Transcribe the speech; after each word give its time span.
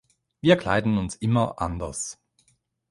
Wir 0.41 0.57
kleiden 0.57 0.97
uns 0.97 1.13
immer 1.13 1.61
anders. 1.61 2.19